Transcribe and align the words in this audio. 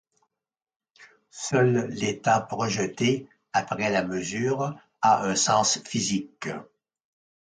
Seul 1.29 1.87
l'état 1.91 2.41
projeté, 2.41 3.29
après 3.53 3.91
la 3.91 4.03
mesure, 4.03 4.75
a 5.03 5.23
un 5.27 5.35
sens 5.35 5.77
physique. 5.85 6.49